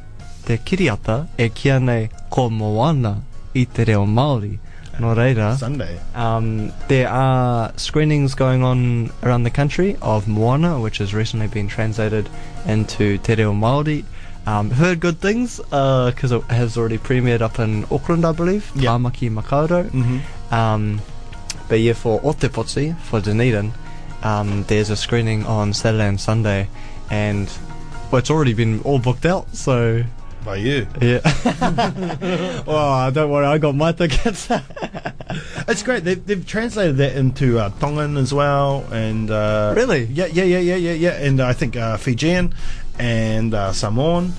te 0.47 0.59
kiriata 0.63 1.27
e 1.39 1.49
kia 1.51 1.81
nei 1.83 2.09
ko 2.31 2.49
Moana 2.51 3.17
i 3.55 3.67
te 3.67 3.85
reo 3.85 4.07
Māori. 4.07 4.55
No 4.99 5.15
reira, 5.15 5.57
Sunday. 5.57 6.01
um, 6.15 6.73
there 6.89 7.09
are 7.09 7.73
screenings 7.77 8.35
going 8.35 8.63
on 8.63 9.11
around 9.23 9.43
the 9.43 9.51
country 9.51 9.97
of 10.01 10.27
Moana, 10.27 10.81
which 10.81 10.99
has 10.99 11.13
recently 11.15 11.49
been 11.49 11.69
translated 11.69 12.29
into 12.67 13.19
Te 13.19 13.35
Reo 13.35 13.53
Māori. 13.53 14.05
Um, 14.47 14.71
heard 14.71 15.01
good 15.01 15.19
things 15.21 15.59
because 15.59 16.33
it 16.33 16.43
has 16.45 16.79
already 16.79 16.99
premiered 16.99 17.41
up 17.41 17.59
in 17.59 17.85
Auckland, 17.91 18.25
I 18.25 18.33
believe. 18.33 18.71
Yeah. 18.77 18.91
Tāmaki 18.91 19.29
Makaurau. 19.31 19.91
Mm-hmm. 19.91 20.55
Um, 20.55 21.01
but 21.69 21.81
yeah, 21.81 21.95
for 21.95 22.21
Otepoti, 22.21 22.97
for 23.01 23.21
Dunedin, 23.21 23.73
um, 24.23 24.65
there's 24.69 24.89
a 24.89 24.97
screening 24.97 25.45
on 25.47 25.75
Saturday 25.75 26.07
and 26.09 26.21
Sunday, 26.21 26.69
and 27.11 27.49
well, 28.11 28.21
it's 28.21 28.31
already 28.31 28.55
been 28.55 28.81
all 28.83 29.01
booked 29.01 29.27
out. 29.27 29.53
So 29.55 30.05
By 30.47 30.57
you. 30.57 30.87
yeah. 31.03 31.21
oh, 32.69 33.11
don't 33.13 33.31
worry, 33.31 33.47
I 33.47 33.59
got 33.59 33.75
my 33.75 33.93
tickets. 33.93 34.49
It's 35.69 35.83
great. 35.83 36.05
They've, 36.05 36.25
they've 36.25 36.47
translated 36.47 36.97
that 36.99 37.17
into 37.17 37.59
uh, 37.59 37.71
Tongan 37.81 38.17
as 38.17 38.33
well, 38.33 38.87
and 38.93 39.29
uh, 39.31 39.75
Really? 39.77 40.05
yeah, 40.05 40.27
yeah, 40.27 40.45
yeah, 40.45 40.61
yeah, 40.61 40.77
yeah, 40.77 40.93
yeah, 40.93 41.11
and 41.27 41.41
I 41.41 41.53
think 41.53 41.77
uh, 41.77 41.97
Fijian 41.97 42.55
and 42.99 43.53
uh, 43.53 43.73
Samoan. 43.73 44.33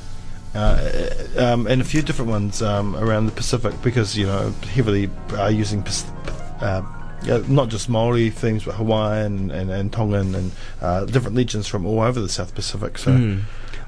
Uh, 0.55 1.09
um, 1.37 1.67
and 1.67 1.81
a 1.81 1.83
few 1.83 2.01
different 2.01 2.31
ones 2.31 2.61
um, 2.63 2.95
around 2.95 3.25
the 3.27 3.31
Pacific 3.33 3.73
because 3.83 4.17
you 4.17 4.25
know 4.25 4.49
heavily 4.73 5.09
uh, 5.33 5.47
using 5.47 5.83
Pac- 5.83 6.31
uh, 6.61 6.81
yeah, 7.23 7.41
not 7.47 7.67
just 7.67 7.89
Maori 7.89 8.29
things 8.31 8.63
but 8.63 8.73
Hawaiian 8.75 9.51
and, 9.51 9.69
and 9.69 9.91
Tongan 9.93 10.33
and 10.33 10.51
uh, 10.81 11.05
different 11.05 11.35
legends 11.35 11.67
from 11.67 11.85
all 11.85 11.99
over 11.99 12.19
the 12.21 12.29
South 12.29 12.55
Pacific. 12.55 12.97
So 12.97 13.11
Hmm. 13.11 13.39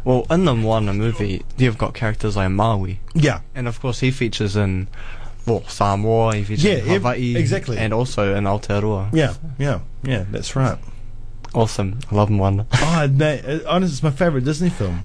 Well, 0.03 0.25
in 0.29 0.45
the 0.45 0.55
Moana 0.55 0.93
movie, 0.93 1.43
you've 1.57 1.77
got 1.77 1.93
characters 1.93 2.35
like 2.37 2.49
Maui, 2.51 2.99
yeah, 3.13 3.41
and 3.55 3.67
of 3.67 3.79
course 3.81 3.99
he 3.99 4.11
features 4.11 4.55
in 4.55 4.87
well 5.45 5.63
Samoa, 5.67 6.35
he 6.35 6.43
features 6.43 6.63
Yeah, 6.63 6.73
in 6.75 6.87
Hawaii, 7.01 7.35
exactly. 7.35 7.77
and 7.77 7.93
also 7.93 8.35
in 8.35 8.43
Aotearoa. 8.45 9.09
yeah, 9.13 9.33
yeah, 9.57 9.79
yeah. 10.03 10.25
That's 10.31 10.55
right. 10.55 10.77
Awesome, 11.53 11.99
I 12.11 12.15
love 12.15 12.29
Moana. 12.29 12.65
Oh, 12.75 13.07
mate, 13.07 13.43
uh, 13.45 13.59
honestly, 13.67 13.93
it's 13.93 14.03
my 14.03 14.11
favourite 14.11 14.45
Disney 14.45 14.69
film. 14.69 15.03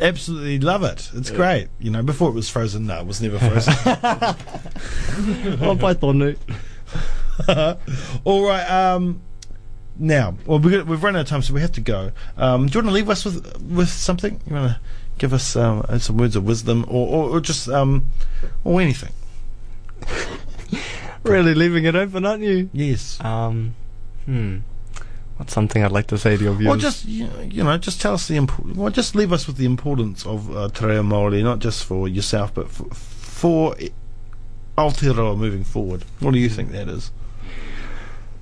Absolutely 0.00 0.58
love 0.60 0.82
it. 0.84 1.10
It's 1.14 1.30
great. 1.30 1.68
You 1.80 1.90
know, 1.90 2.02
before 2.02 2.28
it 2.28 2.34
was 2.34 2.50
Frozen, 2.50 2.86
no, 2.86 3.00
it 3.00 3.06
was 3.06 3.22
never 3.22 3.38
Frozen. 3.38 3.72
All 8.24 8.46
right. 8.46 8.64
Um, 8.70 9.22
now, 9.98 10.34
well, 10.46 10.58
we've, 10.58 10.86
we've 10.86 11.02
run 11.02 11.16
out 11.16 11.22
of 11.22 11.28
time, 11.28 11.42
so 11.42 11.54
we 11.54 11.60
have 11.60 11.72
to 11.72 11.80
go. 11.80 12.12
Um, 12.36 12.66
do 12.66 12.78
you 12.78 12.84
want 12.84 12.88
to 12.88 12.94
leave 12.94 13.10
us 13.10 13.24
with 13.24 13.62
with 13.62 13.88
something? 13.88 14.40
You 14.46 14.54
want 14.54 14.72
to 14.72 14.80
give 15.18 15.32
us 15.32 15.56
um, 15.56 15.84
uh, 15.88 15.98
some 15.98 16.16
words 16.16 16.36
of 16.36 16.44
wisdom, 16.44 16.84
or, 16.88 17.08
or, 17.08 17.30
or 17.36 17.40
just 17.40 17.68
um, 17.68 18.06
or 18.64 18.80
anything? 18.80 19.12
Really 21.26 21.54
leaving 21.54 21.84
it 21.86 21.96
open, 21.96 22.24
aren't 22.24 22.44
you? 22.44 22.70
Yes. 22.72 23.20
Um, 23.20 23.74
hmm. 24.26 24.58
What's 25.36 25.52
something 25.52 25.82
I'd 25.84 25.90
like 25.90 26.06
to 26.08 26.18
say 26.18 26.36
to 26.36 26.42
your 26.42 26.54
viewers? 26.54 26.76
Or 26.76 26.78
just 26.78 27.04
you 27.04 27.26
know, 27.26 27.40
you 27.40 27.64
know, 27.64 27.76
just 27.78 28.00
tell 28.00 28.14
us 28.14 28.28
the 28.28 28.36
imp- 28.36 28.76
well, 28.76 28.90
just 28.90 29.14
leave 29.14 29.32
us 29.32 29.46
with 29.46 29.56
the 29.56 29.66
importance 29.66 30.24
of 30.24 30.54
uh, 30.56 30.68
Te 30.68 30.86
Reo 30.86 31.02
Māori, 31.02 31.42
not 31.42 31.58
just 31.58 31.84
for 31.84 32.06
yourself, 32.06 32.54
but 32.54 32.70
for, 32.70 32.84
for 32.94 33.76
Aotearoa 34.78 35.36
moving 35.36 35.64
forward. 35.64 36.04
What 36.20 36.32
do 36.32 36.38
you 36.38 36.48
think 36.48 36.70
that 36.70 36.88
is? 36.88 37.10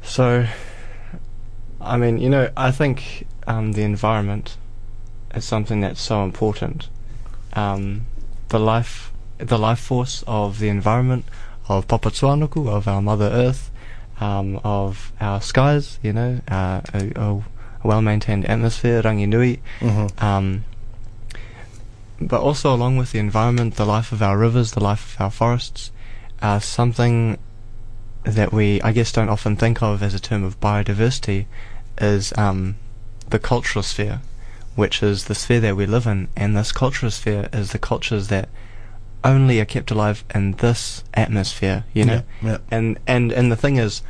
So, 0.03 0.47
I 1.85 1.97
mean, 1.97 2.19
you 2.19 2.29
know, 2.29 2.51
I 2.57 2.71
think 2.71 3.27
um, 3.47 3.73
the 3.73 3.83
environment 3.83 4.57
is 5.35 5.45
something 5.45 5.81
that's 5.81 6.01
so 6.01 6.25
important. 6.25 6.89
Um, 7.53 8.07
the 8.49 8.59
life, 8.59 9.13
the 9.39 9.59
life 9.59 9.79
force 9.81 10.25
of 10.27 10.59
the 10.59 10.69
environment, 10.69 11.25
of 11.69 11.87
Papatuanuku, 11.89 12.69
of 12.69 12.87
our 12.89 13.01
Mother 13.03 13.31
Earth, 13.33 13.71
um, 14.21 14.61
of 14.65 15.13
our 15.21 15.41
skies, 15.41 15.99
you 16.03 16.13
know, 16.13 16.41
uh, 16.49 16.81
a, 16.93 17.13
a 17.17 17.45
well-maintained 17.83 18.45
atmosphere, 18.47 19.03
Ranginui, 19.03 19.61
Mm-hmm. 19.81 20.25
um, 20.25 20.65
but 22.21 22.41
also 22.41 22.75
along 22.75 22.97
with 22.97 23.13
the 23.13 23.19
environment, 23.19 23.75
the 23.75 23.85
life 23.85 24.13
of 24.13 24.23
our 24.23 24.39
rivers, 24.39 24.73
the 24.73 24.83
life 24.83 25.15
of 25.15 25.21
our 25.21 25.31
forests, 25.31 25.91
uh, 26.41 26.59
something 26.59 27.39
that 28.23 28.53
we, 28.53 28.81
I 28.83 28.93
guess, 28.93 29.13
don't 29.13 29.29
often 29.29 29.57
think 29.57 29.83
of 29.83 30.03
as 30.03 30.15
a 30.15 30.21
term 30.21 30.45
of 30.45 30.61
biodiversity 30.61 31.47
is 31.99 32.33
um, 32.37 32.77
the 33.29 33.39
cultural 33.39 33.83
sphere, 33.83 34.21
which 34.75 35.03
is 35.03 35.25
the 35.25 35.35
sphere 35.35 35.61
that 35.61 35.77
we 35.77 35.87
live 35.87 36.07
in, 36.07 36.29
and 36.37 36.57
this 36.57 36.73
cultural 36.73 37.11
sphere 37.11 37.49
is 37.53 37.73
the 37.73 37.79
cultures 37.79 38.29
that 38.29 38.49
only 39.23 39.59
are 39.61 39.65
kept 39.65 39.91
alive 39.91 40.23
in 40.35 40.53
this 40.53 41.03
atmosphere, 41.15 41.85
you 41.95 42.05
know. 42.05 42.23
Yeah. 42.43 42.51
yeah. 42.51 42.59
And 42.71 42.99
and 43.07 43.33
and 43.33 43.51
the 43.51 43.57
thing 43.57 43.77
is, 43.77 44.03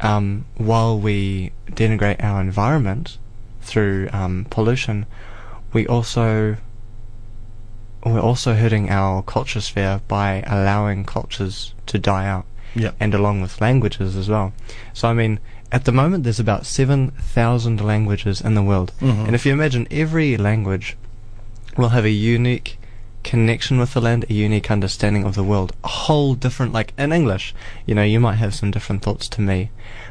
um, 0.00 0.46
while 0.56 0.98
we 0.98 1.52
denigrate 1.70 2.22
our 2.22 2.40
environment 2.40 3.18
through 3.60 4.08
um, 4.12 4.46
pollution, 4.48 5.06
we 5.72 5.86
also 5.86 6.56
we're 8.04 8.20
also 8.20 8.54
hurting 8.54 8.88
our 8.88 9.22
culture 9.22 9.60
sphere 9.60 10.00
by 10.06 10.42
allowing 10.46 11.04
cultures 11.04 11.74
to 11.86 11.98
die 11.98 12.26
out, 12.26 12.46
Yeah. 12.74 12.92
and 13.00 13.12
along 13.14 13.40
with 13.40 13.60
languages 13.60 14.14
as 14.16 14.28
well. 14.28 14.52
So 14.94 15.08
I 15.08 15.12
mean, 15.12 15.40
at 15.72 15.84
the 15.84 15.92
moment 15.92 16.24
there's 16.24 16.40
about 16.40 16.66
seven 16.66 17.10
thousand 17.12 17.80
languages 17.80 18.40
in 18.40 18.54
the 18.54 18.62
world, 18.62 18.92
Mhm. 19.00 19.26
and 19.26 19.34
if 19.34 19.44
you 19.46 19.52
imagine 19.52 19.86
every 19.90 20.36
language 20.36 20.96
will 21.76 21.90
have 21.90 22.04
a 22.04 22.10
unique 22.10 22.78
connection 23.24 23.78
with 23.78 23.92
the 23.92 24.00
land, 24.00 24.24
a 24.30 24.32
unique 24.32 24.70
understanding 24.70 25.24
of 25.24 25.34
the 25.34 25.42
world, 25.42 25.72
a 25.82 25.88
whole 25.88 26.34
different, 26.34 26.72
like 26.72 26.92
in 26.96 27.12
English, 27.12 27.52
you 27.84 27.94
know, 27.94 28.04
you 28.04 28.20
might 28.20 28.36
have 28.36 28.54
some 28.54 28.70
different 28.70 29.02
thoughts 29.02 29.28
to 29.28 29.40
me, 29.40 29.70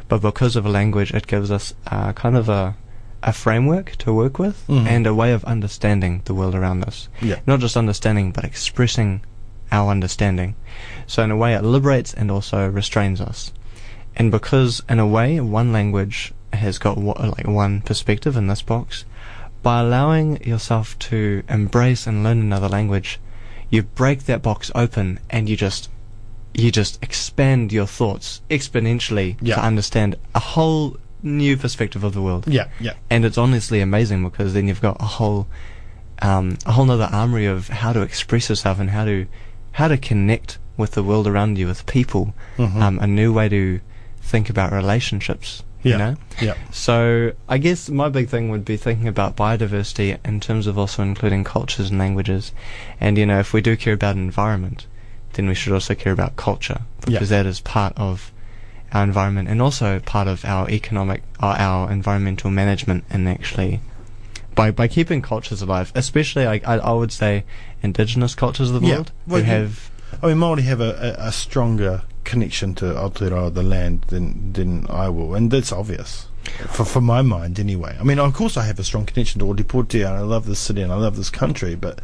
but 0.09 0.21
because 0.21 0.55
of 0.57 0.65
a 0.65 0.69
language, 0.69 1.13
it 1.13 1.25
gives 1.27 1.49
us 1.49 1.73
uh, 1.87 2.11
kind 2.13 2.35
of 2.37 2.49
a 2.49 2.75
a 3.23 3.33
framework 3.33 3.95
to 3.97 4.13
work 4.13 4.37
with 4.37 4.63
Mhm. 4.67 4.85
and 4.85 5.07
a 5.07 5.15
way 5.15 5.31
of 5.33 5.43
understanding 5.45 6.21
the 6.25 6.33
world 6.33 6.53
around 6.53 6.83
us. 6.83 7.07
Yeah. 7.21 7.37
Not 7.47 7.59
just 7.59 7.75
understanding, 7.75 8.29
but 8.31 8.43
expressing 8.43 9.21
our 9.71 9.89
understanding. 9.89 10.53
So 11.07 11.23
in 11.23 11.31
a 11.31 11.35
way, 11.37 11.55
it 11.55 11.63
liberates 11.63 12.13
and 12.13 12.29
also 12.29 12.67
restrains 12.69 13.19
us. 13.19 13.51
And 14.17 14.31
because, 14.31 14.81
in 14.89 14.99
a 14.99 15.07
way, 15.07 15.39
one 15.39 15.71
language 15.73 16.33
has 16.53 16.77
got 16.77 16.97
like 16.97 17.47
one 17.47 17.81
perspective 17.81 18.37
in 18.37 18.47
this 18.47 18.61
box, 18.61 19.03
by 19.61 19.81
allowing 19.81 20.41
yourself 20.43 20.97
to 20.99 21.43
embrace 21.49 22.07
and 22.07 22.23
learn 22.23 22.39
another 22.39 22.69
language, 22.69 23.19
you 23.69 23.83
break 23.83 24.23
that 24.25 24.41
box 24.41 24.71
open 24.75 25.19
and 25.29 25.49
you 25.49 25.57
just 25.57 25.89
you 26.53 26.71
just 26.71 27.01
expand 27.03 27.73
your 27.73 27.85
thoughts 27.85 28.41
exponentially 28.49 29.35
Yeah. 29.41 29.55
to 29.55 29.61
understand 29.65 30.15
a 30.33 30.39
whole 30.39 30.95
new 31.21 31.57
perspective 31.57 32.05
of 32.05 32.13
the 32.13 32.21
world. 32.21 32.47
Yeah. 32.47 32.67
Yeah. 32.79 32.93
And 33.09 33.25
it's 33.25 33.37
honestly 33.37 33.81
amazing 33.81 34.23
because 34.23 34.53
then 34.53 34.69
you've 34.69 34.79
got 34.81 34.95
a 35.01 35.05
whole 35.05 35.47
um, 36.21 36.57
a 36.65 36.71
whole 36.71 36.89
other 36.89 37.09
armory 37.11 37.45
of 37.45 37.67
how 37.67 37.91
to 37.91 38.01
express 38.01 38.47
yourself 38.47 38.79
and 38.79 38.89
how 38.91 39.03
to 39.03 39.25
how 39.73 39.89
to 39.89 39.97
connect 39.97 40.57
with 40.77 40.91
the 40.91 41.03
world 41.03 41.27
around 41.27 41.57
you, 41.57 41.67
with 41.67 41.85
people, 41.85 42.33
Mhm. 42.57 42.75
um, 42.81 42.99
a 42.99 43.07
new 43.07 43.33
way 43.33 43.49
to 43.49 43.81
think 44.25 44.49
about 44.49 44.71
relationships. 44.71 45.63
You 45.83 45.91
Yeah. 45.91 45.97
know? 45.97 46.15
Yeah. 46.41 46.53
So 46.71 47.31
I 47.47 47.59
guess 47.59 47.89
my 47.89 48.09
big 48.09 48.27
thing 48.27 48.49
would 48.49 48.65
be 48.65 48.75
thinking 48.75 49.07
about 49.07 49.35
biodiversity 49.37 50.17
in 50.25 50.39
terms 50.39 50.65
of 50.65 50.79
also 50.79 51.03
including 51.03 51.43
cultures 51.43 51.91
and 51.91 51.99
languages. 51.99 52.51
And 52.99 53.17
you 53.19 53.25
know, 53.27 53.39
if 53.39 53.53
we 53.53 53.61
do 53.61 53.77
care 53.77 53.93
about 53.93 54.15
environment, 54.15 54.87
then 55.33 55.47
we 55.47 55.53
should 55.53 55.73
also 55.73 55.93
care 55.93 56.11
about 56.11 56.35
culture 56.37 56.79
Yeah. 57.07 57.11
because 57.19 57.29
that 57.29 57.45
is 57.45 57.59
part 57.59 57.93
of 57.97 58.31
our 58.93 59.03
environment 59.03 59.47
and 59.47 59.61
also 59.61 59.99
part 59.99 60.27
of 60.27 60.43
our 60.43 60.67
economic, 60.71 61.21
uh, 61.39 61.55
our 61.59 61.91
environmental 61.91 62.49
management. 62.49 63.03
And 63.11 63.29
actually, 63.29 63.79
by 64.55 64.71
by 64.71 64.87
keeping 64.87 65.21
cultures 65.21 65.61
alive, 65.61 65.91
especially 65.93 66.47
I 66.47 66.61
I, 66.65 66.75
I 66.79 66.91
would 66.93 67.11
say 67.11 67.43
indigenous 67.83 68.33
cultures 68.33 68.71
of 68.71 68.81
the 68.81 68.87
Yeah. 68.87 68.95
world 68.95 69.11
Well, 69.27 69.41
who 69.43 69.45
you- 69.51 69.57
have 69.57 69.91
I 70.23 70.27
mean, 70.27 70.37
Māori 70.37 70.63
have 70.63 70.81
a, 70.81 71.15
a, 71.19 71.27
a 71.27 71.31
stronger 71.31 72.01
connection 72.25 72.75
to 72.75 72.85
Aotearoa, 72.85 73.53
the 73.53 73.63
land, 73.63 74.01
than 74.09 74.51
than 74.53 74.85
I 74.89 75.07
will, 75.09 75.33
and 75.35 75.49
that's 75.51 75.71
obvious. 75.71 76.27
For 76.69 76.85
for 76.85 77.01
my 77.01 77.21
mind, 77.23 77.59
anyway. 77.59 77.95
I 77.99 78.03
mean, 78.03 78.19
of 78.19 78.33
course, 78.33 78.55
I 78.57 78.65
have 78.65 78.77
a 78.79 78.83
strong 78.83 79.05
connection 79.05 79.39
to 79.39 79.45
Odiportia, 79.45 80.05
and 80.07 80.15
I 80.17 80.21
love 80.21 80.45
this 80.45 80.59
city 80.59 80.81
and 80.83 80.91
I 80.91 80.95
love 80.95 81.15
this 81.15 81.29
country. 81.31 81.75
But 81.75 81.99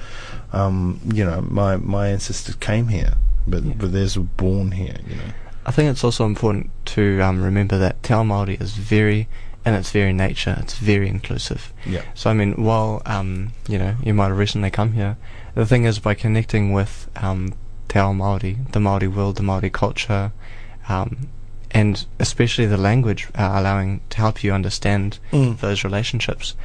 um, 0.53 0.99
you 1.13 1.23
know, 1.25 1.41
my 1.41 1.77
my 1.77 2.07
ancestors 2.09 2.55
came 2.55 2.87
here, 2.87 3.13
but 3.47 3.63
Yeah. 3.63 3.73
but 3.77 3.91
theirs 3.91 4.17
were 4.17 4.23
born 4.37 4.71
here. 4.71 4.97
You 5.07 5.15
know. 5.17 5.31
I 5.65 5.71
think 5.71 5.91
it's 5.91 6.03
also 6.03 6.25
important 6.25 6.71
to 6.95 7.21
um, 7.21 7.43
remember 7.43 7.77
that 7.77 8.01
Te 8.01 8.13
Ao 8.15 8.23
Māori 8.23 8.59
is 8.59 8.73
very 8.73 9.27
in 9.63 9.75
its 9.75 9.91
very 9.91 10.11
nature, 10.11 10.57
it's 10.59 10.75
very 10.79 11.07
inclusive. 11.07 11.71
Yeah. 11.85 12.01
So 12.15 12.31
I 12.31 12.33
mean, 12.33 12.53
while 12.63 13.03
um, 13.05 13.51
you 13.69 13.77
know 13.77 13.95
you 14.03 14.13
might 14.15 14.29
have 14.29 14.39
recently 14.39 14.71
come 14.71 14.93
here, 14.93 15.17
the 15.53 15.67
thing 15.67 15.85
is 15.85 15.99
by 15.99 16.15
connecting 16.15 16.73
with 16.73 17.07
um, 17.17 17.53
Te 17.91 17.99
Ao 17.99 18.13
Māori, 18.13 18.71
the 18.71 18.79
Māori 18.79 19.13
world, 19.13 19.35
the 19.35 19.43
Māori 19.43 19.69
culture, 19.69 20.31
um, 20.87 21.27
and 21.71 22.05
especially 22.19 22.65
the 22.65 22.77
language, 22.77 23.27
uh, 23.35 23.51
allowing 23.55 23.99
to 24.11 24.17
help 24.17 24.43
you 24.45 24.53
understand 24.53 25.19
Mm. 25.33 25.59
those 25.59 25.83
relationships, 25.83 26.55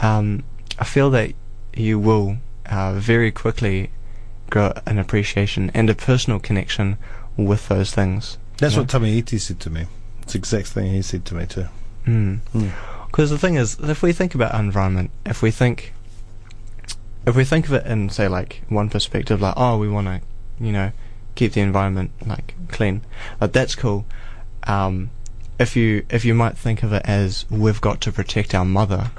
um, 0.00 0.44
I 0.78 0.84
feel 0.84 1.10
that 1.10 1.32
you 1.74 1.98
will 1.98 2.36
uh, 2.66 2.92
very 2.94 3.32
quickly 3.32 3.90
grow 4.48 4.72
an 4.86 4.98
appreciation 5.00 5.70
and 5.74 5.90
a 5.90 5.94
personal 5.94 6.38
connection 6.38 6.98
with 7.36 7.66
those 7.68 7.90
things. 7.92 8.38
That's 8.58 8.76
what 8.76 8.86
Tamiiti 8.86 9.40
said 9.40 9.58
to 9.60 9.70
me. 9.70 9.86
It's 10.22 10.34
the 10.34 10.38
exact 10.38 10.68
thing 10.68 10.92
he 10.92 11.02
said 11.02 11.24
to 11.26 11.34
me 11.34 11.46
too. 11.46 11.66
Mm. 12.06 12.38
Mm. 12.54 12.70
Because 13.08 13.30
the 13.30 13.38
thing 13.38 13.56
is, 13.56 13.76
if 13.80 14.02
we 14.02 14.12
think 14.12 14.34
about 14.36 14.54
environment, 14.54 15.10
if 15.24 15.42
we 15.42 15.50
think, 15.50 15.92
if 17.26 17.34
we 17.34 17.44
think 17.44 17.66
of 17.66 17.72
it 17.72 17.86
in 17.86 18.08
say 18.08 18.28
like 18.28 18.62
one 18.68 18.88
perspective, 18.88 19.40
like 19.40 19.54
oh, 19.56 19.78
we 19.78 19.88
want 19.88 20.06
to, 20.06 20.20
you 20.60 20.72
know, 20.72 20.92
keep 21.34 21.52
the 21.52 21.60
environment 21.60 22.10
like 22.26 22.54
clean, 22.68 23.02
like 23.40 23.52
that's 23.52 23.74
cool. 23.74 24.04
Um, 24.64 25.10
if 25.58 25.76
you 25.76 26.04
if 26.10 26.24
you 26.24 26.34
might 26.34 26.56
think 26.58 26.82
of 26.82 26.92
it 26.92 27.02
as 27.04 27.44
we've 27.50 27.80
got 27.80 28.00
to 28.02 28.12
protect 28.12 28.54
our 28.54 28.64
mother, 28.64 29.10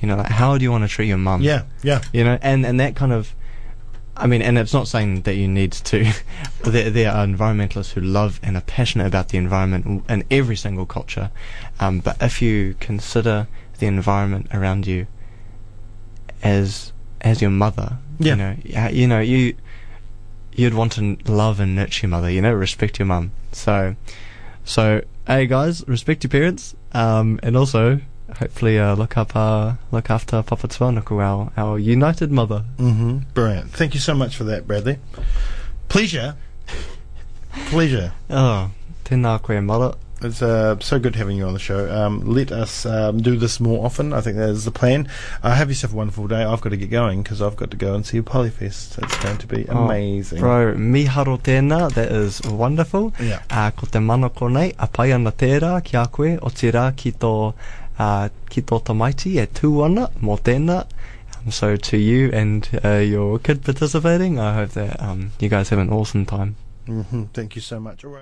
you 0.00 0.08
know, 0.08 0.16
like 0.16 0.30
how 0.30 0.56
do 0.58 0.62
you 0.64 0.70
want 0.70 0.84
to 0.84 0.88
treat 0.88 1.08
your 1.08 1.18
mum? 1.18 1.42
Yeah, 1.42 1.62
yeah. 1.82 2.02
you 2.12 2.24
know, 2.24 2.38
and 2.42 2.64
and 2.66 2.78
that 2.80 2.96
kind 2.96 3.12
of. 3.12 3.34
I 4.16 4.26
mean, 4.26 4.42
and 4.42 4.58
it's 4.58 4.74
not 4.74 4.86
saying 4.86 5.22
that 5.22 5.36
you 5.36 5.48
need 5.48 5.72
to. 5.72 6.12
there, 6.64 6.90
there 6.90 7.10
are 7.10 7.24
environmentalists 7.26 7.92
who 7.92 8.02
love 8.02 8.38
and 8.42 8.54
are 8.54 8.60
passionate 8.62 9.06
about 9.06 9.28
the 9.30 9.38
environment 9.38 10.04
in 10.10 10.24
every 10.30 10.56
single 10.56 10.84
culture. 10.84 11.30
Um, 11.78 12.00
but 12.00 12.18
if 12.20 12.42
you 12.42 12.74
consider 12.80 13.48
the 13.78 13.86
environment 13.86 14.48
around 14.52 14.86
you 14.86 15.06
as 16.42 16.92
as 17.22 17.40
your 17.40 17.50
mother, 17.50 17.98
Yeah. 18.18 18.32
you 18.32 18.36
know, 18.36 18.88
you 18.90 19.06
know, 19.06 19.20
you 19.20 19.54
you'd 20.52 20.74
want 20.74 20.92
to 20.92 21.16
love 21.26 21.60
and 21.60 21.74
nurture 21.74 22.06
your 22.06 22.10
mother. 22.10 22.30
You 22.30 22.42
know, 22.42 22.52
respect 22.52 22.98
your 22.98 23.06
mum. 23.06 23.32
So, 23.52 23.96
so 24.64 25.02
hey 25.26 25.46
guys, 25.46 25.86
respect 25.88 26.24
your 26.24 26.30
parents, 26.30 26.74
um, 26.92 27.40
and 27.42 27.56
also 27.56 28.00
hopefully 28.38 28.78
uh, 28.78 28.94
look 28.94 29.16
up 29.16 29.34
uh, 29.34 29.74
look 29.90 30.10
after 30.10 30.42
Papa 30.42 30.68
Tuanuku, 30.68 31.22
our 31.22 31.52
our 31.56 31.78
united 31.78 32.30
mother. 32.30 32.64
Mm-hmm. 32.78 33.18
Brilliant. 33.34 33.70
Thank 33.70 33.94
you 33.94 34.00
so 34.00 34.14
much 34.14 34.36
for 34.36 34.44
that, 34.44 34.66
Bradley. 34.66 34.98
Pleasure. 35.88 36.36
Pleasure. 37.66 38.12
Oh, 38.28 38.70
tēnā 39.04 39.42
koe 39.42 39.60
mara. 39.60 39.94
It's 40.22 40.42
uh, 40.42 40.78
so 40.80 40.98
good 40.98 41.16
having 41.16 41.38
you 41.38 41.46
on 41.46 41.54
the 41.54 41.58
show. 41.58 41.90
Um, 41.90 42.20
let 42.26 42.52
us 42.52 42.84
um, 42.84 43.22
do 43.22 43.36
this 43.36 43.58
more 43.58 43.86
often. 43.86 44.12
I 44.12 44.20
think 44.20 44.36
that 44.36 44.50
is 44.50 44.66
the 44.66 44.70
plan. 44.70 45.08
Uh, 45.42 45.54
have 45.54 45.70
yourself 45.70 45.94
a 45.94 45.96
wonderful 45.96 46.28
day. 46.28 46.42
I've 46.44 46.60
got 46.60 46.70
to 46.70 46.76
get 46.76 46.90
going 46.90 47.22
because 47.22 47.40
I've 47.40 47.56
got 47.56 47.70
to 47.70 47.76
go 47.78 47.94
and 47.94 48.04
see 48.04 48.20
Polyfest. 48.20 49.02
It's 49.02 49.18
going 49.24 49.38
to 49.38 49.46
be 49.46 49.66
Oh, 49.70 49.84
amazing. 49.86 50.40
Bro, 50.40 50.74
miharo 50.74 51.38
tēnā, 51.40 51.92
that 51.94 52.12
is 52.12 52.42
wonderful. 52.42 53.14
Yeah. 53.18 53.42
Uh, 53.48 53.70
ko 53.70 53.86
te 53.86 53.98
mana 53.98 54.28
konei, 54.28 54.74
a 54.78 54.86
pai 54.88 55.12
ana 55.12 55.32
tērā 55.32 55.82
ki 55.82 55.96
a 55.96 56.06
koe, 56.06 56.36
o 56.42 56.48
te 56.50 56.70
rā 56.70 56.94
ki 56.94 57.12
tō, 57.12 57.54
uh, 57.98 58.28
ki 58.50 58.62
tō 58.62 58.82
tamaiti 58.84 59.38
e 59.40 59.46
tūana 59.46 60.10
mō 60.20 60.38
tēnā. 60.42 60.84
Um, 61.38 61.50
so 61.50 61.76
to 61.76 61.96
you 61.96 62.30
and 62.34 62.68
uh, 62.84 62.96
your 62.98 63.38
kid 63.38 63.64
participating, 63.64 64.38
I 64.38 64.52
hope 64.52 64.70
that 64.72 65.00
um, 65.00 65.32
you 65.38 65.48
guys 65.48 65.70
have 65.70 65.78
an 65.78 65.88
awesome 65.90 66.26
time. 66.26 66.56
hmm 66.86 67.24
Thank 67.32 67.54
you 67.56 67.62
so 67.62 67.78
much. 67.80 68.04
All 68.04 68.10
right. 68.10 68.18